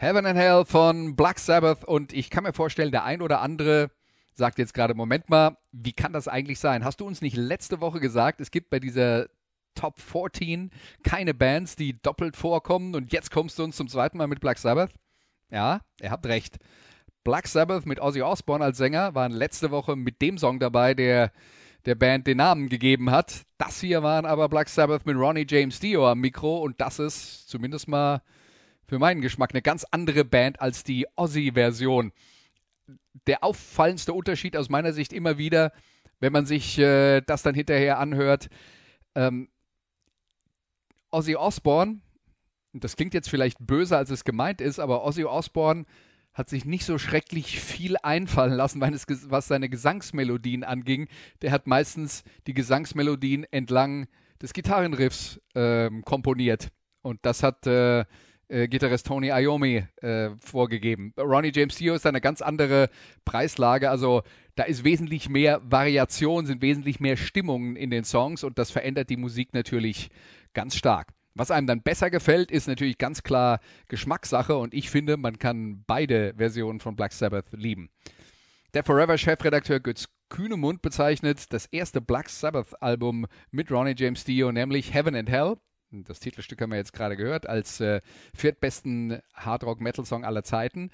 Heaven 0.00 0.24
and 0.24 0.38
Hell 0.38 0.64
von 0.64 1.14
Black 1.14 1.38
Sabbath 1.38 1.84
und 1.84 2.14
ich 2.14 2.30
kann 2.30 2.44
mir 2.44 2.54
vorstellen, 2.54 2.90
der 2.90 3.04
ein 3.04 3.20
oder 3.20 3.42
andere 3.42 3.90
sagt 4.32 4.58
jetzt 4.58 4.72
gerade, 4.72 4.94
Moment 4.94 5.28
mal, 5.28 5.58
wie 5.72 5.92
kann 5.92 6.14
das 6.14 6.26
eigentlich 6.26 6.58
sein? 6.58 6.86
Hast 6.86 7.02
du 7.02 7.06
uns 7.06 7.20
nicht 7.20 7.36
letzte 7.36 7.82
Woche 7.82 8.00
gesagt, 8.00 8.40
es 8.40 8.50
gibt 8.50 8.70
bei 8.70 8.80
dieser 8.80 9.26
Top 9.74 10.00
14 10.00 10.70
keine 11.02 11.34
Bands, 11.34 11.76
die 11.76 12.00
doppelt 12.00 12.34
vorkommen 12.34 12.94
und 12.94 13.12
jetzt 13.12 13.30
kommst 13.30 13.58
du 13.58 13.64
uns 13.64 13.76
zum 13.76 13.88
zweiten 13.88 14.16
Mal 14.16 14.26
mit 14.26 14.40
Black 14.40 14.56
Sabbath? 14.56 14.90
Ja, 15.50 15.82
ihr 16.00 16.10
habt 16.10 16.24
recht. 16.24 16.56
Black 17.22 17.46
Sabbath 17.46 17.84
mit 17.84 18.00
Ozzy 18.00 18.22
Osbourne 18.22 18.64
als 18.64 18.78
Sänger 18.78 19.14
waren 19.14 19.32
letzte 19.32 19.70
Woche 19.70 19.96
mit 19.96 20.22
dem 20.22 20.38
Song 20.38 20.60
dabei, 20.60 20.94
der 20.94 21.30
der 21.84 21.94
Band 21.94 22.26
den 22.26 22.38
Namen 22.38 22.70
gegeben 22.70 23.10
hat. 23.10 23.42
Das 23.58 23.80
hier 23.80 24.02
waren 24.02 24.24
aber 24.24 24.48
Black 24.48 24.70
Sabbath 24.70 25.04
mit 25.04 25.16
Ronnie 25.16 25.46
James 25.46 25.78
Dio 25.78 26.08
am 26.08 26.20
Mikro 26.20 26.60
und 26.60 26.80
das 26.80 26.98
ist 26.98 27.50
zumindest 27.50 27.86
mal 27.86 28.22
für 28.90 28.98
meinen 28.98 29.20
Geschmack 29.20 29.50
eine 29.52 29.62
ganz 29.62 29.86
andere 29.92 30.24
Band 30.24 30.60
als 30.60 30.82
die 30.82 31.06
Ozzy-Version. 31.14 32.10
Der 33.28 33.44
auffallendste 33.44 34.12
Unterschied 34.12 34.56
aus 34.56 34.68
meiner 34.68 34.92
Sicht 34.92 35.12
immer 35.12 35.38
wieder, 35.38 35.72
wenn 36.18 36.32
man 36.32 36.44
sich 36.44 36.76
äh, 36.76 37.20
das 37.20 37.44
dann 37.44 37.54
hinterher 37.54 38.00
anhört, 38.00 38.48
ähm, 39.14 39.48
Ozzy 41.12 41.36
Osbourne, 41.36 42.00
das 42.72 42.96
klingt 42.96 43.14
jetzt 43.14 43.30
vielleicht 43.30 43.58
böser, 43.60 43.96
als 43.96 44.10
es 44.10 44.24
gemeint 44.24 44.60
ist, 44.60 44.80
aber 44.80 45.04
Ozzy 45.04 45.24
Osbourne 45.24 45.84
hat 46.32 46.48
sich 46.48 46.64
nicht 46.64 46.84
so 46.84 46.98
schrecklich 46.98 47.60
viel 47.60 47.96
einfallen 47.96 48.54
lassen, 48.54 48.80
was 49.30 49.46
seine 49.46 49.68
Gesangsmelodien 49.68 50.64
anging. 50.64 51.06
Der 51.42 51.52
hat 51.52 51.68
meistens 51.68 52.24
die 52.48 52.54
Gesangsmelodien 52.54 53.44
entlang 53.52 54.08
des 54.42 54.52
Gitarrenriffs 54.52 55.40
äh, 55.54 55.90
komponiert. 56.04 56.70
Und 57.02 57.20
das 57.22 57.44
hat 57.44 57.68
äh, 57.68 58.04
äh, 58.50 58.68
Gitarrist 58.68 59.06
Tony 59.06 59.28
Iommi 59.28 59.84
äh, 60.02 60.30
vorgegeben. 60.40 61.14
Ronnie 61.16 61.52
James 61.54 61.76
Dio 61.76 61.94
ist 61.94 62.06
eine 62.06 62.20
ganz 62.20 62.42
andere 62.42 62.90
Preislage. 63.24 63.88
Also 63.88 64.22
da 64.56 64.64
ist 64.64 64.84
wesentlich 64.84 65.28
mehr 65.28 65.60
Variation, 65.64 66.46
sind 66.46 66.60
wesentlich 66.60 67.00
mehr 67.00 67.16
Stimmungen 67.16 67.76
in 67.76 67.90
den 67.90 68.04
Songs 68.04 68.44
und 68.44 68.58
das 68.58 68.70
verändert 68.70 69.08
die 69.08 69.16
Musik 69.16 69.54
natürlich 69.54 70.10
ganz 70.52 70.74
stark. 70.74 71.08
Was 71.34 71.50
einem 71.50 71.66
dann 71.66 71.82
besser 71.82 72.10
gefällt, 72.10 72.50
ist 72.50 72.66
natürlich 72.66 72.98
ganz 72.98 73.22
klar 73.22 73.60
Geschmackssache 73.88 74.56
und 74.56 74.74
ich 74.74 74.90
finde, 74.90 75.16
man 75.16 75.38
kann 75.38 75.84
beide 75.86 76.34
Versionen 76.36 76.80
von 76.80 76.96
Black 76.96 77.12
Sabbath 77.12 77.46
lieben. 77.52 77.88
Der 78.74 78.84
Forever-Chefredakteur 78.84 79.80
Götz 79.80 80.08
Kühnemund 80.28 80.82
bezeichnet 80.82 81.52
das 81.52 81.66
erste 81.66 82.00
Black 82.00 82.28
Sabbath-Album 82.28 83.26
mit 83.50 83.70
Ronnie 83.70 83.94
James 83.96 84.24
Dio, 84.24 84.52
nämlich 84.52 84.94
Heaven 84.94 85.14
and 85.14 85.28
Hell. 85.28 85.56
Das 85.92 86.20
Titelstück 86.20 86.60
haben 86.60 86.70
wir 86.70 86.78
jetzt 86.78 86.92
gerade 86.92 87.16
gehört, 87.16 87.48
als 87.48 87.80
äh, 87.80 88.00
viertbesten 88.32 89.20
Hardrock-Metal-Song 89.34 90.24
aller 90.24 90.44
Zeiten. 90.44 90.90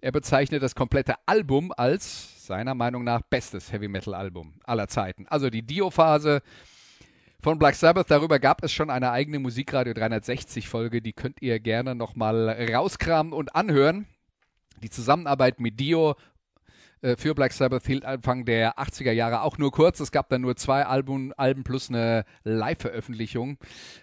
Er 0.00 0.10
bezeichnet 0.10 0.62
das 0.62 0.74
komplette 0.74 1.14
Album 1.26 1.72
als 1.76 2.46
seiner 2.46 2.74
Meinung 2.74 3.04
nach 3.04 3.22
bestes 3.22 3.72
Heavy-Metal-Album 3.72 4.54
aller 4.64 4.88
Zeiten. 4.88 5.28
Also 5.28 5.50
die 5.50 5.62
Dio-Phase 5.62 6.42
von 7.40 7.58
Black 7.58 7.76
Sabbath. 7.76 8.10
Darüber 8.10 8.38
gab 8.40 8.64
es 8.64 8.72
schon 8.72 8.90
eine 8.90 9.12
eigene 9.12 9.38
Musikradio 9.38 9.94
360 9.94 10.68
Folge, 10.68 11.00
die 11.00 11.12
könnt 11.12 11.40
ihr 11.40 11.60
gerne 11.60 11.94
nochmal 11.94 12.48
rauskramen 12.72 13.32
und 13.32 13.54
anhören. 13.54 14.06
Die 14.82 14.90
Zusammenarbeit 14.90 15.60
mit 15.60 15.78
Dio 15.78 16.16
äh, 17.02 17.16
für 17.16 17.34
Black 17.34 17.52
Sabbath 17.52 17.86
hielt 17.86 18.04
Anfang 18.04 18.44
der 18.44 18.78
80er 18.78 19.12
Jahre 19.12 19.42
auch 19.42 19.58
nur 19.58 19.70
kurz. 19.70 20.00
Es 20.00 20.12
gab 20.12 20.28
dann 20.28 20.42
nur 20.42 20.56
zwei 20.56 20.84
Alben, 20.84 21.32
Alben 21.34 21.64
plus 21.64 21.88
eine 21.88 22.24
Live-Veröffentlichung. 22.44 23.58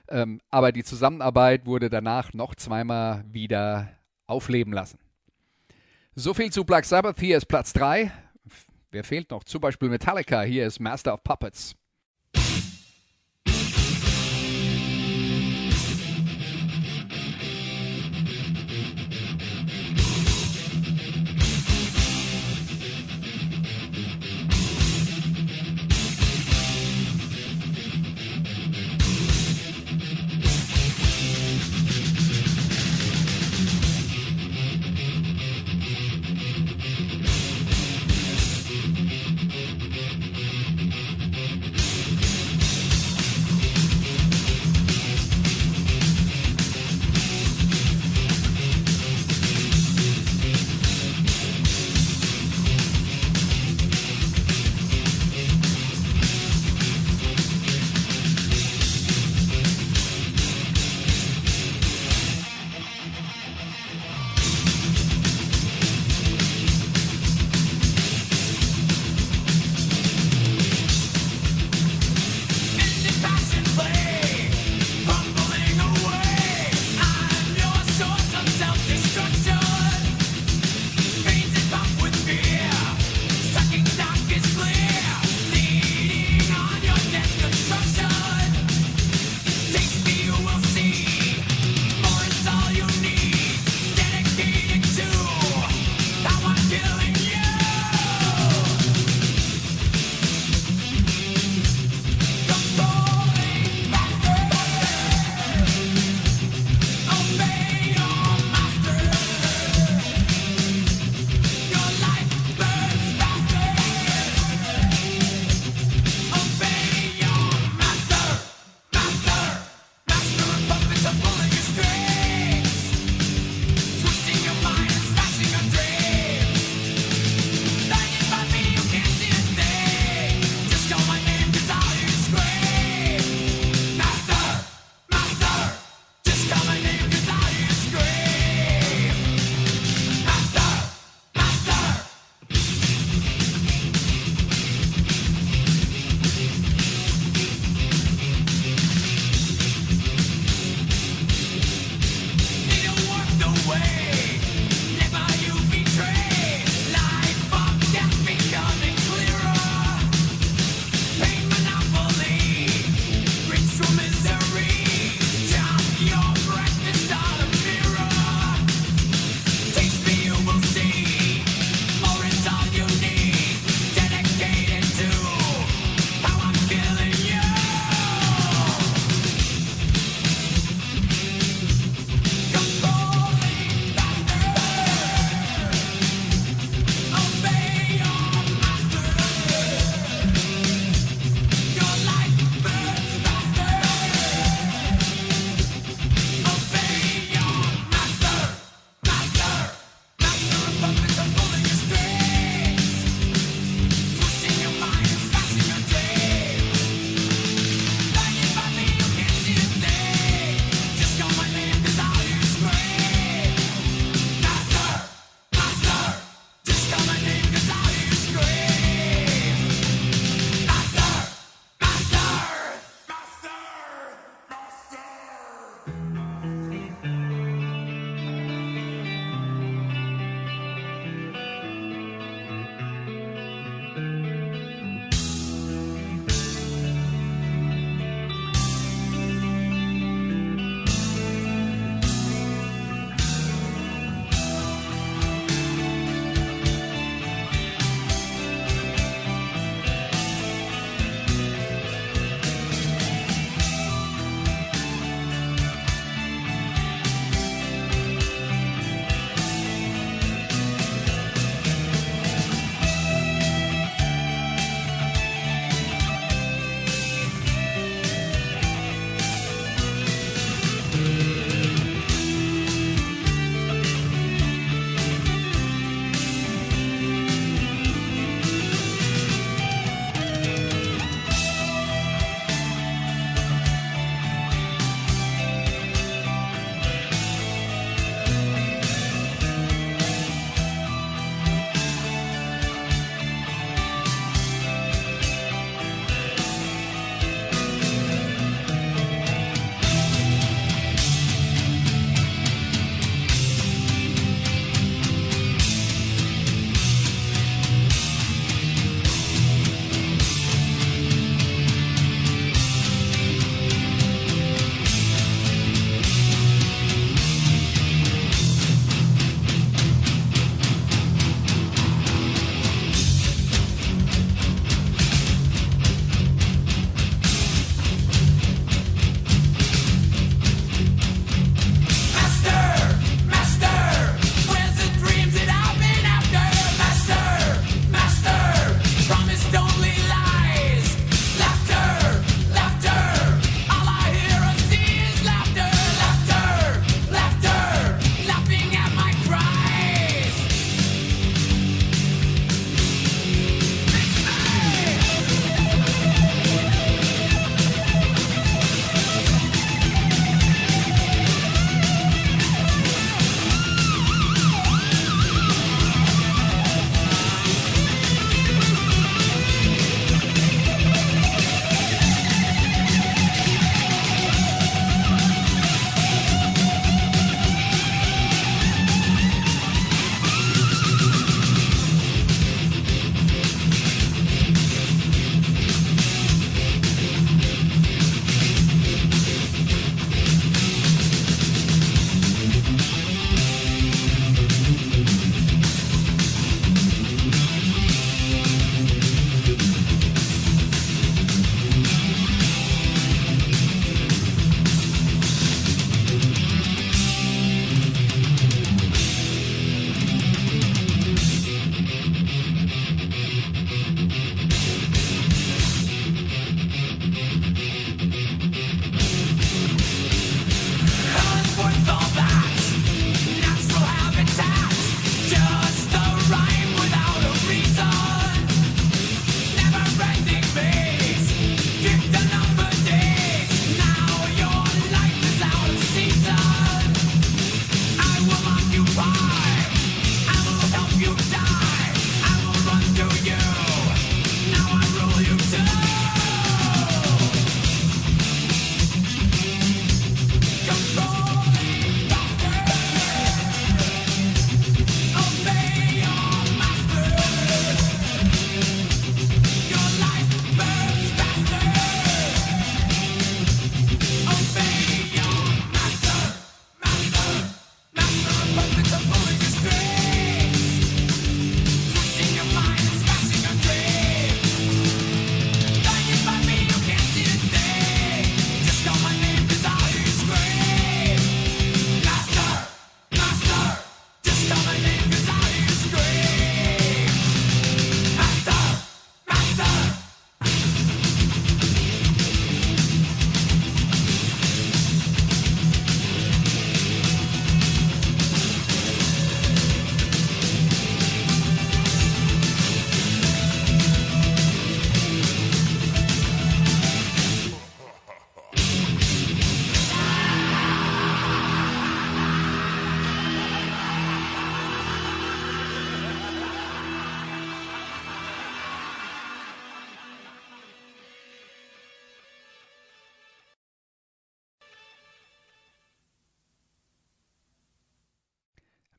Ähm, 0.10 0.42
aber 0.50 0.72
die 0.72 0.84
Zusammenarbeit 0.84 1.66
wurde 1.66 1.90
danach 1.90 2.34
noch 2.34 2.56
zweimal 2.56 3.24
wieder 3.28 3.90
aufleben 4.26 4.74
lassen. 4.74 5.00
So 6.16 6.34
viel 6.34 6.52
zu 6.52 6.66
Black 6.66 6.86
Sabbath. 6.86 7.20
Hier 7.20 7.38
ist 7.38 7.46
Platz 7.46 7.74
3. 7.74 8.12
Wer 8.92 9.04
fehlt 9.04 9.30
noch? 9.30 9.44
Zum 9.44 9.62
Beispiel 9.62 9.90
Metallica. 9.90 10.42
Hier 10.42 10.66
ist 10.66 10.80
Master 10.80 11.14
of 11.14 11.24
Puppets. 11.24 11.76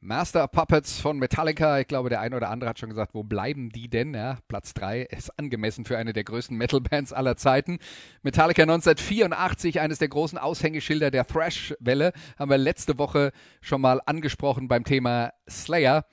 Master 0.08 0.44
of 0.44 0.52
Puppets 0.52 1.00
von 1.00 1.18
Metallica. 1.18 1.80
Ich 1.80 1.86
glaube, 1.86 2.08
der 2.08 2.22
eine 2.22 2.34
oder 2.34 2.48
andere 2.48 2.70
hat 2.70 2.78
schon 2.78 2.88
gesagt, 2.88 3.12
wo 3.12 3.24
bleiben 3.24 3.68
die 3.68 3.90
denn? 3.90 4.14
Ja, 4.14 4.38
Platz 4.48 4.72
3 4.72 5.02
ist 5.02 5.38
angemessen 5.38 5.84
für 5.84 5.98
eine 5.98 6.14
der 6.14 6.24
größten 6.24 6.56
Metal-Bands 6.56 7.12
aller 7.12 7.36
Zeiten. 7.36 7.78
Metallica 8.22 8.62
1984, 8.62 9.80
eines 9.80 9.98
der 9.98 10.08
großen 10.08 10.38
Aushängeschilder 10.38 11.10
der 11.10 11.26
Thrash-Welle, 11.26 12.14
haben 12.38 12.50
wir 12.50 12.56
letzte 12.56 12.96
Woche 12.98 13.32
schon 13.60 13.82
mal 13.82 14.00
angesprochen 14.06 14.66
beim 14.66 14.82
Thema 14.82 15.34
Slayer. 15.46 16.06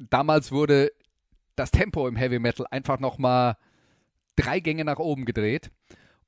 Damals 0.00 0.50
wurde 0.50 0.90
das 1.54 1.70
Tempo 1.70 2.08
im 2.08 2.16
Heavy 2.16 2.40
Metal 2.40 2.66
einfach 2.72 2.98
nochmal 2.98 3.58
drei 4.34 4.58
Gänge 4.58 4.84
nach 4.84 4.98
oben 4.98 5.24
gedreht. 5.24 5.70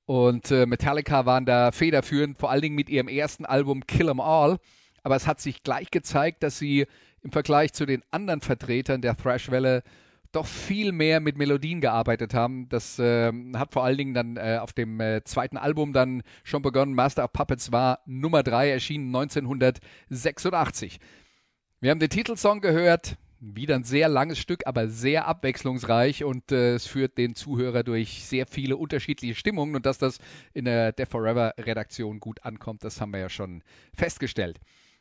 Und 0.07 0.53
äh, 0.53 0.67
Metallica 0.67 1.27
waren 1.27 1.47
da 1.47 1.73
federführend, 1.73 2.39
vor 2.39 2.53
allen 2.53 2.63
Dingen 2.63 2.77
mit 2.77 2.89
ihrem 2.89 3.09
ersten 3.09 3.45
Album 3.45 3.89
Kill 3.89 4.09
'em 4.09 4.21
All 4.21 4.59
aber 5.09 5.17
es 5.17 5.27
hat 5.27 5.41
sich 5.41 5.63
gleich 5.63 5.91
gezeigt, 5.91 6.43
dass 6.43 6.59
sie 6.59 6.87
im 7.23 7.33
Vergleich 7.33 7.73
zu 7.73 7.87
den 7.87 8.03
anderen 8.11 8.41
Vertretern 8.41 9.03
der 9.03 9.17
Thrashwelle 9.17 9.83
doch 10.33 10.47
viel 10.47 10.93
mehr 10.93 11.21
mit 11.21 11.39
Melodien 11.39 11.81
gearbeitet 11.81 12.35
haben. 12.35 12.69
Das 12.69 12.99
äh, 12.99 13.33
hat 13.55 13.73
vor 13.73 13.85
allen 13.85 13.97
Dingen 13.97 14.15
dann 14.15 14.37
äh, 14.37 14.59
auf 14.61 14.73
dem 14.73 15.01
äh, 15.01 15.25
zweiten 15.25 15.57
Album 15.57 15.93
dann 15.93 16.23
schon 16.45 16.63
begonnen. 16.63 16.95
Master 16.95 17.25
of 17.25 17.33
Puppets 17.33 17.73
war 17.73 18.01
Nummer 18.07 18.43
3, 18.43 18.71
erschienen 18.71 19.15
1986. 19.15 20.99
Wir 21.81 21.91
haben 21.91 22.01
den 22.01 22.11
Titelsong 22.11 22.61
gehört. 22.61 23.17
Wieder 23.41 23.77
ein 23.77 23.85
sehr 23.85 24.09
langes 24.09 24.39
Stück, 24.41 24.67
aber 24.67 24.89
sehr 24.89 25.29
abwechslungsreich 25.29 26.25
und 26.25 26.51
äh, 26.51 26.75
es 26.75 26.89
führt 26.89 27.17
den 27.19 27.37
Zuhörer 27.37 27.85
durch 27.85 28.25
sehr 28.25 28.49
viele 28.49 28.77
unterschiedliche 28.77 29.37
Stimmungen 29.37 29.77
und 29.77 29.87
dass 29.87 29.99
das 29.99 30.19
in 30.55 30.65
der 30.65 30.91
Death 30.91 31.11
Forever 31.11 31.55
Redaktion 31.57 32.19
gut 32.19 32.43
ankommt, 32.43 32.83
das 32.83 33.01
haben 33.01 33.13
wir 33.13 33.21
ja 33.21 33.29
schon 33.29 33.63
festgestellt. 33.95 34.59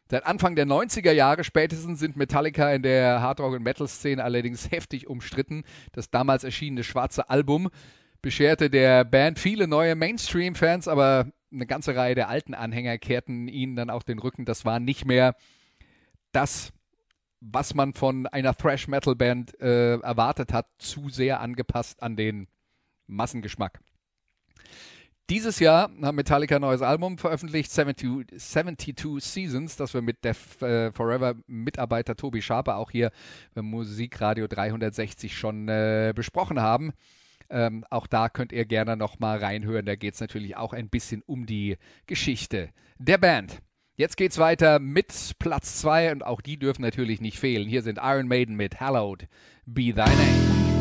Seit 0.10 0.26
Anfang 0.26 0.56
der 0.56 0.66
90er 0.66 1.12
Jahre 1.12 1.44
spätestens 1.44 2.00
sind 2.00 2.16
Metallica 2.16 2.72
in 2.72 2.82
der 2.82 3.22
Hardrock- 3.22 3.56
und 3.56 3.64
Metal-Szene 3.64 4.24
allerdings 4.24 4.72
heftig 4.72 5.08
umstritten. 5.08 5.64
Das 5.92 6.10
damals 6.10 6.46
erschienene 6.46 6.84
schwarze 6.84 7.30
Album 7.30 7.70
bescherte 8.22 8.70
der 8.70 9.04
Band 9.04 9.38
viele 9.38 9.68
neue 9.68 9.96
Mainstream-Fans, 9.96 10.88
aber 10.88 11.32
eine 11.52 11.68
ganze 11.68 11.96
Reihe 11.96 12.16
der 12.16 12.30
alten 12.30 12.54
Anhänger 12.54 12.98
kehrten 12.98 13.48
ihnen 13.48 13.76
dann 13.76 13.90
auch 13.90 14.04
den 14.04 14.20
Rücken. 14.20 14.46
Das 14.46 14.64
war 14.64 14.80
nicht 14.80 15.06
mehr 15.06 15.36
das, 16.32 16.72
was 17.42 17.74
man 17.74 17.94
von 17.94 18.28
einer 18.28 18.56
Thrash-Metal-Band 18.56 19.60
äh, 19.60 20.00
erwartet 20.00 20.54
hat, 20.54 20.68
zu 20.78 21.10
sehr 21.10 21.42
angepasst 21.42 22.02
an 22.02 22.16
den 22.16 22.48
Massengeschmack. 23.08 23.80
Dieses 25.30 25.60
Jahr 25.60 25.92
haben 26.02 26.16
Metallica 26.16 26.56
ein 26.56 26.62
neues 26.62 26.82
Album 26.82 27.18
veröffentlicht, 27.18 27.70
72, 27.70 28.40
72 28.40 29.22
Seasons, 29.22 29.76
das 29.76 29.94
wir 29.94 30.02
mit 30.02 30.24
der 30.24 30.36
äh, 30.62 30.92
Forever-Mitarbeiter 30.94 32.16
Tobi 32.16 32.42
Schaper 32.42 32.78
auch 32.78 32.92
hier 32.92 33.12
beim 33.54 33.66
Musikradio 33.66 34.48
360 34.48 35.38
schon 35.38 35.68
äh, 35.68 36.14
besprochen 36.16 36.62
haben. 36.62 36.94
Ähm, 37.50 37.84
auch 37.90 38.08
da 38.08 38.30
könnt 38.30 38.54
ihr 38.54 38.64
gerne 38.64 38.96
nochmal 38.96 39.40
reinhören. 39.40 39.86
Da 39.86 39.96
geht 39.96 40.14
es 40.14 40.22
natürlich 40.22 40.56
auch 40.56 40.72
ein 40.72 40.88
bisschen 40.88 41.24
um 41.26 41.46
die 41.46 41.76
Geschichte 42.06 42.70
der 42.98 43.18
Band. 43.18 43.60
Jetzt 43.96 44.16
geht's 44.16 44.38
weiter 44.38 44.80
mit 44.80 45.34
Platz 45.40 45.80
2 45.82 46.14
und 46.14 46.26
auch 46.26 46.40
die 46.40 46.58
dürfen 46.58 46.84
natürlich 46.84 47.20
nicht 47.20 47.38
fehlen. 47.38 47.68
Hier 47.68 47.82
sind 47.82 48.00
Iron 48.02 48.28
Maiden 48.28 48.56
mit 48.56 48.80
Hallowed 48.80 49.28
Be 49.66 49.94
Thy 49.94 49.96
Name. 49.96 50.77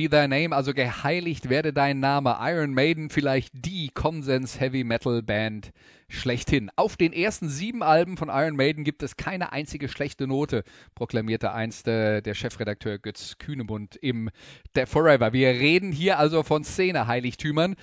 Be 0.00 0.08
thy 0.08 0.26
name, 0.26 0.56
also 0.56 0.72
geheiligt 0.72 1.50
werde 1.50 1.74
dein 1.74 2.00
Name. 2.00 2.38
Iron 2.40 2.72
Maiden, 2.72 3.10
vielleicht 3.10 3.52
die 3.52 3.90
Konsens 3.90 4.58
Heavy 4.58 4.82
Metal 4.82 5.22
Band 5.22 5.72
schlechthin. 6.08 6.70
Auf 6.76 6.96
den 6.96 7.12
ersten 7.12 7.50
sieben 7.50 7.82
Alben 7.82 8.16
von 8.16 8.30
Iron 8.30 8.56
Maiden 8.56 8.82
gibt 8.82 9.02
es 9.02 9.18
keine 9.18 9.52
einzige 9.52 9.90
schlechte 9.90 10.26
Note, 10.26 10.64
proklamierte 10.94 11.52
einst 11.52 11.86
äh, 11.86 12.22
der 12.22 12.32
Chefredakteur 12.32 12.98
Götz 12.98 13.36
Kühnemund 13.38 13.96
im 13.96 14.30
The 14.74 14.86
Forever. 14.86 15.34
Wir 15.34 15.50
reden 15.50 15.92
hier 15.92 16.18
also 16.18 16.42
von 16.44 16.64
Szene-Heiligtümern, 16.64 17.76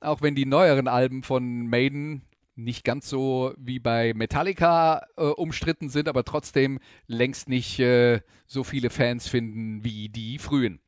auch 0.00 0.22
wenn 0.22 0.34
die 0.34 0.46
neueren 0.46 0.88
Alben 0.88 1.22
von 1.22 1.68
Maiden 1.68 2.22
nicht 2.56 2.84
ganz 2.84 3.08
so 3.08 3.54
wie 3.56 3.78
bei 3.78 4.12
Metallica 4.14 5.06
äh, 5.16 5.22
umstritten 5.22 5.88
sind, 5.88 6.08
aber 6.08 6.24
trotzdem 6.24 6.80
längst 7.06 7.48
nicht 7.48 7.78
äh, 7.78 8.22
so 8.48 8.64
viele 8.64 8.90
Fans 8.90 9.28
finden 9.28 9.84
wie 9.84 10.08
die 10.08 10.38
frühen. 10.38 10.80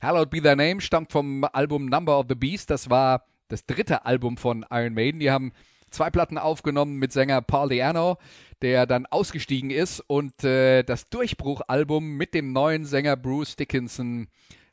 Hallowed 0.00 0.30
Be 0.30 0.40
Thy 0.40 0.54
Name 0.54 0.80
stammt 0.80 1.12
vom 1.12 1.44
Album 1.52 1.86
Number 1.86 2.18
of 2.18 2.26
the 2.28 2.34
Beast. 2.34 2.70
Das 2.70 2.88
war 2.88 3.24
das 3.48 3.66
dritte 3.66 4.04
Album 4.06 4.36
von 4.36 4.64
Iron 4.70 4.94
Maiden. 4.94 5.20
Die 5.20 5.30
haben 5.30 5.52
zwei 5.90 6.10
Platten 6.10 6.38
aufgenommen 6.38 6.96
mit 6.96 7.12
Sänger 7.12 7.40
Paul 7.42 7.70
Diano, 7.70 8.18
der 8.62 8.86
dann 8.86 9.06
ausgestiegen 9.06 9.70
ist 9.70 10.00
und 10.00 10.44
äh, 10.44 10.82
das 10.82 11.08
Durchbruchalbum 11.08 12.16
mit 12.16 12.34
dem 12.34 12.52
neuen 12.52 12.84
Sänger 12.84 13.16
Bruce 13.16 13.56
Dickinson 13.56 14.28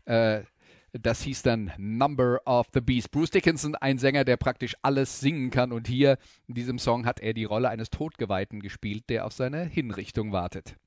äh, 0.05 0.41
das 1.01 1.21
hieß 1.23 1.41
dann 1.41 1.73
Number 1.77 2.39
of 2.45 2.67
the 2.73 2.79
Beast. 2.79 3.11
Bruce 3.11 3.31
Dickinson, 3.31 3.75
ein 3.75 3.97
Sänger, 3.97 4.23
der 4.23 4.37
praktisch 4.37 4.75
alles 4.81 5.19
singen 5.19 5.49
kann. 5.49 5.73
Und 5.73 5.87
hier 5.87 6.17
in 6.47 6.55
diesem 6.55 6.79
Song 6.79 7.05
hat 7.05 7.19
er 7.19 7.33
die 7.33 7.43
Rolle 7.43 7.69
eines 7.69 7.89
Todgeweihten 7.89 8.61
gespielt, 8.61 9.09
der 9.09 9.25
auf 9.25 9.33
seine 9.33 9.65
Hinrichtung 9.65 10.31
wartet. 10.31 10.77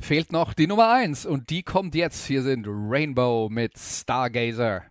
Fehlt 0.00 0.32
noch 0.32 0.54
die 0.54 0.66
Nummer 0.66 0.92
1 0.92 1.26
und 1.26 1.50
die 1.50 1.62
kommt 1.62 1.94
jetzt. 1.94 2.26
Hier 2.26 2.42
sind 2.42 2.66
Rainbow 2.68 3.48
mit 3.50 3.76
Stargazer. 3.76 4.84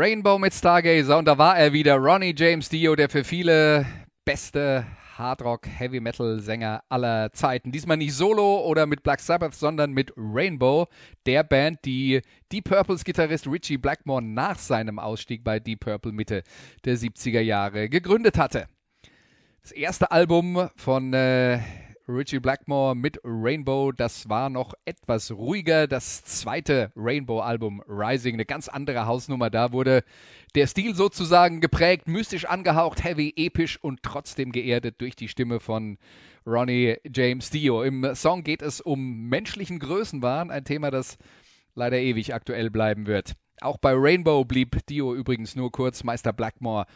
Rainbow 0.00 0.38
mit 0.38 0.54
Stargazer 0.54 1.18
und 1.18 1.24
da 1.24 1.36
war 1.38 1.58
er 1.58 1.72
wieder, 1.72 1.96
Ronnie 1.96 2.32
James 2.36 2.68
Dio, 2.68 2.94
der 2.94 3.08
für 3.08 3.24
viele 3.24 3.84
beste 4.24 4.86
Hardrock, 5.16 5.66
Heavy 5.66 5.98
Metal 5.98 6.38
Sänger 6.38 6.84
aller 6.88 7.32
Zeiten. 7.32 7.72
Diesmal 7.72 7.96
nicht 7.96 8.14
solo 8.14 8.64
oder 8.64 8.86
mit 8.86 9.02
Black 9.02 9.18
Sabbath, 9.18 9.56
sondern 9.56 9.90
mit 9.90 10.12
Rainbow, 10.16 10.86
der 11.26 11.42
Band, 11.42 11.80
die 11.84 12.22
Deep 12.52 12.66
Purples 12.66 13.02
Gitarrist 13.02 13.48
Richie 13.48 13.76
Blackmore 13.76 14.22
nach 14.22 14.60
seinem 14.60 15.00
Ausstieg 15.00 15.42
bei 15.42 15.58
Deep 15.58 15.80
Purple 15.80 16.12
Mitte 16.12 16.44
der 16.84 16.96
70er 16.96 17.40
Jahre 17.40 17.88
gegründet 17.88 18.38
hatte. 18.38 18.68
Das 19.62 19.72
erste 19.72 20.12
Album 20.12 20.68
von 20.76 21.12
äh, 21.12 21.58
Richie 22.08 22.40
Blackmore 22.40 22.96
mit 22.96 23.20
Rainbow. 23.22 23.92
Das 23.92 24.28
war 24.28 24.48
noch 24.48 24.72
etwas 24.86 25.30
ruhiger. 25.30 25.86
Das 25.86 26.24
zweite 26.24 26.90
Rainbow-Album 26.96 27.82
Rising, 27.86 28.34
eine 28.34 28.46
ganz 28.46 28.68
andere 28.68 29.06
Hausnummer. 29.06 29.50
Da 29.50 29.72
wurde 29.72 30.02
der 30.54 30.66
Stil 30.66 30.94
sozusagen 30.94 31.60
geprägt, 31.60 32.08
mystisch 32.08 32.46
angehaucht, 32.46 33.04
heavy, 33.04 33.34
episch 33.36 33.78
und 33.82 34.02
trotzdem 34.02 34.52
geerdet 34.52 35.00
durch 35.00 35.16
die 35.16 35.28
Stimme 35.28 35.60
von 35.60 35.98
Ronnie 36.46 36.96
James 37.14 37.50
Dio. 37.50 37.82
Im 37.82 38.14
Song 38.14 38.42
geht 38.42 38.62
es 38.62 38.80
um 38.80 39.28
menschlichen 39.28 39.78
Größenwahn, 39.78 40.50
ein 40.50 40.64
Thema, 40.64 40.90
das 40.90 41.18
leider 41.74 41.98
ewig 41.98 42.32
aktuell 42.32 42.70
bleiben 42.70 43.06
wird. 43.06 43.34
Auch 43.60 43.76
bei 43.76 43.92
Rainbow 43.94 44.44
blieb 44.44 44.86
Dio 44.86 45.14
übrigens 45.14 45.56
nur 45.56 45.72
kurz. 45.72 46.04
Meister 46.04 46.32
Blackmore 46.32 46.86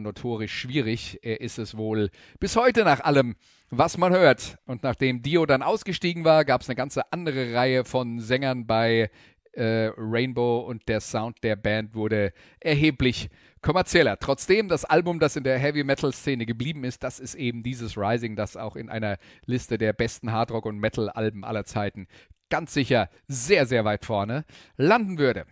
notorisch 0.00 0.52
schwierig. 0.52 1.18
Er 1.22 1.40
ist 1.40 1.58
es 1.58 1.76
wohl 1.76 2.10
bis 2.40 2.56
heute 2.56 2.84
nach 2.84 3.00
allem, 3.00 3.36
was 3.70 3.98
man 3.98 4.12
hört. 4.12 4.58
Und 4.66 4.82
nachdem 4.82 5.22
Dio 5.22 5.46
dann 5.46 5.62
ausgestiegen 5.62 6.24
war, 6.24 6.44
gab 6.44 6.62
es 6.62 6.68
eine 6.68 6.76
ganze 6.76 7.12
andere 7.12 7.54
Reihe 7.54 7.84
von 7.84 8.20
Sängern 8.20 8.66
bei 8.66 9.10
äh, 9.52 9.90
Rainbow 9.96 10.60
und 10.60 10.88
der 10.88 11.00
Sound 11.00 11.42
der 11.42 11.56
Band 11.56 11.94
wurde 11.94 12.32
erheblich 12.60 13.28
kommerzieller. 13.60 14.18
Trotzdem, 14.18 14.68
das 14.68 14.84
Album, 14.84 15.18
das 15.18 15.36
in 15.36 15.44
der 15.44 15.58
Heavy 15.58 15.84
Metal 15.84 16.12
Szene 16.12 16.46
geblieben 16.46 16.84
ist, 16.84 17.02
das 17.02 17.20
ist 17.20 17.34
eben 17.34 17.62
dieses 17.62 17.96
Rising, 17.96 18.34
das 18.34 18.56
auch 18.56 18.76
in 18.76 18.88
einer 18.88 19.18
Liste 19.46 19.78
der 19.78 19.92
besten 19.92 20.32
Hardrock- 20.32 20.66
und 20.66 20.78
Metal-Alben 20.78 21.44
aller 21.44 21.64
Zeiten 21.64 22.06
ganz 22.50 22.74
sicher 22.74 23.08
sehr, 23.28 23.64
sehr 23.64 23.86
weit 23.86 24.04
vorne 24.04 24.44
landen 24.76 25.16
würde. 25.16 25.46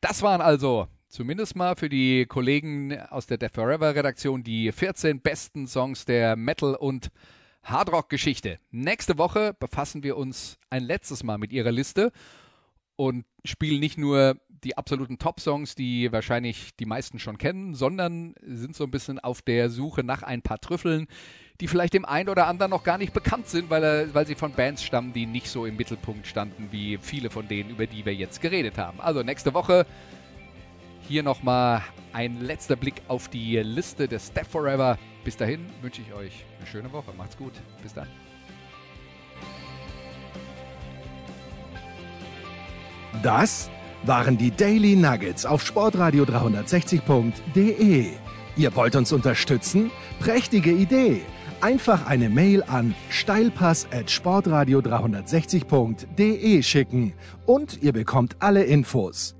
Das 0.00 0.22
waren 0.22 0.40
also 0.40 0.86
zumindest 1.10 1.56
mal 1.56 1.76
für 1.76 1.88
die 1.88 2.24
Kollegen 2.26 2.98
aus 3.10 3.26
der 3.26 3.36
Death 3.36 3.54
Forever 3.54 3.94
Redaktion 3.94 4.42
die 4.42 4.72
14 4.72 5.20
besten 5.20 5.66
Songs 5.66 6.04
der 6.04 6.36
Metal- 6.36 6.76
und 6.76 7.10
Hardrock-Geschichte. 7.64 8.58
Nächste 8.70 9.18
Woche 9.18 9.54
befassen 9.58 10.02
wir 10.02 10.16
uns 10.16 10.56
ein 10.70 10.84
letztes 10.84 11.22
Mal 11.24 11.36
mit 11.36 11.52
ihrer 11.52 11.72
Liste 11.72 12.12
und 12.96 13.26
spielen 13.44 13.80
nicht 13.80 13.98
nur 13.98 14.36
die 14.48 14.76
absoluten 14.76 15.18
Top-Songs, 15.18 15.74
die 15.74 16.12
wahrscheinlich 16.12 16.76
die 16.76 16.86
meisten 16.86 17.18
schon 17.18 17.38
kennen, 17.38 17.74
sondern 17.74 18.34
sind 18.42 18.76
so 18.76 18.84
ein 18.84 18.90
bisschen 18.90 19.18
auf 19.18 19.42
der 19.42 19.68
Suche 19.68 20.04
nach 20.04 20.22
ein 20.22 20.42
paar 20.42 20.60
Trüffeln, 20.60 21.06
die 21.60 21.66
vielleicht 21.66 21.94
dem 21.94 22.04
einen 22.04 22.28
oder 22.28 22.46
anderen 22.46 22.70
noch 22.70 22.84
gar 22.84 22.98
nicht 22.98 23.12
bekannt 23.12 23.48
sind, 23.48 23.68
weil, 23.68 23.82
er, 23.82 24.14
weil 24.14 24.26
sie 24.26 24.34
von 24.34 24.52
Bands 24.52 24.82
stammen, 24.82 25.12
die 25.12 25.26
nicht 25.26 25.48
so 25.48 25.66
im 25.66 25.76
Mittelpunkt 25.76 26.26
standen 26.26 26.68
wie 26.70 26.98
viele 26.98 27.30
von 27.30 27.48
denen, 27.48 27.70
über 27.70 27.86
die 27.86 28.04
wir 28.04 28.14
jetzt 28.14 28.40
geredet 28.40 28.78
haben. 28.78 29.00
Also 29.00 29.22
nächste 29.22 29.54
Woche 29.54 29.86
hier 31.10 31.22
nochmal 31.24 31.82
ein 32.12 32.40
letzter 32.40 32.76
Blick 32.76 33.02
auf 33.08 33.26
die 33.26 33.56
Liste 33.56 34.06
des 34.06 34.28
Step 34.28 34.46
Forever. 34.46 34.96
Bis 35.24 35.36
dahin 35.36 35.66
wünsche 35.82 36.02
ich 36.02 36.14
euch 36.14 36.44
eine 36.56 36.66
schöne 36.68 36.92
Woche. 36.92 37.12
Macht's 37.18 37.36
gut. 37.36 37.52
Bis 37.82 37.92
dann. 37.92 38.06
Das 43.24 43.68
waren 44.04 44.38
die 44.38 44.52
Daily 44.52 44.94
Nuggets 44.94 45.44
auf 45.44 45.66
Sportradio 45.66 46.22
360.de. 46.22 48.06
Ihr 48.56 48.76
wollt 48.76 48.94
uns 48.94 49.12
unterstützen? 49.12 49.90
Prächtige 50.20 50.70
Idee! 50.70 51.22
Einfach 51.60 52.06
eine 52.06 52.30
Mail 52.30 52.62
an 52.62 52.94
steilpass 53.10 53.88
at 53.92 54.10
sportradio 54.10 54.78
360.de 54.78 56.62
schicken 56.62 57.12
und 57.46 57.82
ihr 57.82 57.92
bekommt 57.92 58.36
alle 58.38 58.62
Infos. 58.62 59.39